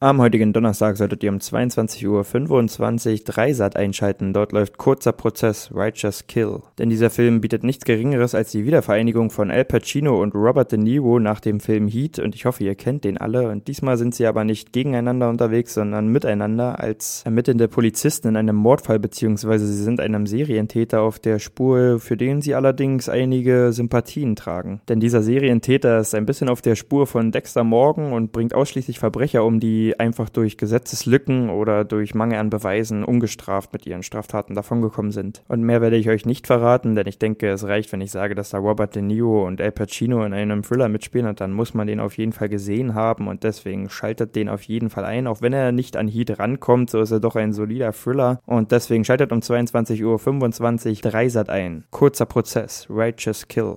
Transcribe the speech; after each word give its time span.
Am 0.00 0.20
heutigen 0.20 0.52
Donnerstag 0.52 0.96
solltet 0.96 1.24
ihr 1.24 1.30
um 1.32 1.38
22.25 1.38 2.06
Uhr 2.06 3.18
Dreisat 3.24 3.74
einschalten. 3.74 4.32
Dort 4.32 4.52
läuft 4.52 4.78
kurzer 4.78 5.10
Prozess 5.10 5.72
Righteous 5.74 6.28
Kill. 6.28 6.60
Denn 6.78 6.88
dieser 6.88 7.10
Film 7.10 7.40
bietet 7.40 7.64
nichts 7.64 7.84
Geringeres 7.84 8.32
als 8.36 8.52
die 8.52 8.64
Wiedervereinigung 8.64 9.30
von 9.30 9.50
Al 9.50 9.64
Pacino 9.64 10.22
und 10.22 10.36
Robert 10.36 10.70
De 10.70 10.78
Niro 10.78 11.18
nach 11.18 11.40
dem 11.40 11.58
Film 11.58 11.88
Heat. 11.88 12.20
Und 12.20 12.36
ich 12.36 12.44
hoffe, 12.44 12.62
ihr 12.62 12.76
kennt 12.76 13.02
den 13.02 13.18
alle. 13.18 13.48
Und 13.48 13.66
diesmal 13.66 13.98
sind 13.98 14.14
sie 14.14 14.26
aber 14.26 14.44
nicht 14.44 14.72
gegeneinander 14.72 15.28
unterwegs, 15.28 15.74
sondern 15.74 16.06
miteinander 16.06 16.78
als 16.78 17.22
ermittelnde 17.24 17.66
Polizisten 17.66 18.28
in 18.28 18.36
einem 18.36 18.54
Mordfall, 18.54 19.00
beziehungsweise 19.00 19.66
sie 19.66 19.82
sind 19.82 19.98
einem 19.98 20.28
Serientäter 20.28 21.02
auf 21.02 21.18
der 21.18 21.40
Spur, 21.40 21.98
für 21.98 22.16
den 22.16 22.40
sie 22.40 22.54
allerdings 22.54 23.08
einige 23.08 23.72
Sympathien 23.72 24.36
tragen. 24.36 24.80
Denn 24.88 25.00
dieser 25.00 25.22
Serientäter 25.22 25.98
ist 25.98 26.14
ein 26.14 26.24
bisschen 26.24 26.48
auf 26.48 26.62
der 26.62 26.76
Spur 26.76 27.08
von 27.08 27.32
Dexter 27.32 27.64
Morgan 27.64 28.12
und 28.12 28.30
bringt 28.30 28.54
ausschließlich 28.54 29.00
Verbrecher 29.00 29.44
um, 29.44 29.58
einfach 29.96 30.28
durch 30.28 30.56
Gesetzeslücken 30.56 31.50
oder 31.50 31.84
durch 31.84 32.14
Mangel 32.14 32.38
an 32.38 32.50
Beweisen 32.50 33.04
ungestraft 33.04 33.72
mit 33.72 33.86
ihren 33.86 34.02
Straftaten 34.02 34.54
davongekommen 34.54 35.12
sind. 35.12 35.42
Und 35.48 35.62
mehr 35.62 35.80
werde 35.80 35.96
ich 35.96 36.08
euch 36.08 36.26
nicht 36.26 36.46
verraten, 36.46 36.94
denn 36.94 37.06
ich 37.06 37.18
denke, 37.18 37.48
es 37.48 37.64
reicht, 37.64 37.92
wenn 37.92 38.00
ich 38.00 38.10
sage, 38.10 38.34
dass 38.34 38.50
da 38.50 38.58
Robert 38.58 38.94
De 38.94 39.02
Niro 39.02 39.46
und 39.46 39.60
Al 39.60 39.72
Pacino 39.72 40.24
in 40.24 40.32
einem 40.32 40.62
Thriller 40.62 40.88
mitspielen 40.88 41.28
und 41.28 41.40
dann 41.40 41.52
muss 41.52 41.74
man 41.74 41.86
den 41.86 42.00
auf 42.00 42.16
jeden 42.18 42.32
Fall 42.32 42.48
gesehen 42.48 42.94
haben 42.94 43.28
und 43.28 43.44
deswegen 43.44 43.88
schaltet 43.90 44.36
den 44.36 44.48
auf 44.48 44.62
jeden 44.62 44.90
Fall 44.90 45.04
ein. 45.04 45.26
Auch 45.26 45.42
wenn 45.42 45.52
er 45.52 45.72
nicht 45.72 45.96
an 45.96 46.08
Heat 46.08 46.38
rankommt, 46.38 46.90
so 46.90 47.00
ist 47.00 47.10
er 47.10 47.20
doch 47.20 47.36
ein 47.36 47.52
solider 47.52 47.92
Thriller 47.92 48.40
und 48.46 48.72
deswegen 48.72 49.04
schaltet 49.04 49.32
um 49.32 49.40
22.25 49.40 51.04
Uhr 51.04 51.10
Dreisat 51.10 51.50
ein. 51.50 51.84
Kurzer 51.90 52.26
Prozess, 52.26 52.86
Righteous 52.90 53.48
Kill. 53.48 53.76